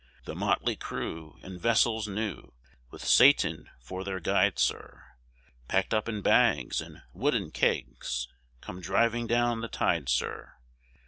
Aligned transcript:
"The 0.25 0.33
motley 0.33 0.75
crew, 0.75 1.37
in 1.43 1.59
vessels 1.59 2.07
new, 2.07 2.53
With 2.89 3.05
Satan 3.05 3.69
for 3.79 4.03
their 4.03 4.19
guide, 4.19 4.57
Sir, 4.57 5.03
Pack'd 5.67 5.93
up 5.93 6.09
in 6.09 6.23
bags, 6.23 6.81
and 6.81 7.03
wooden 7.13 7.51
kegs, 7.51 8.27
Come 8.61 8.81
driving 8.81 9.27
down 9.27 9.61
the 9.61 9.67
tide, 9.67 10.09
Sir. 10.09 10.55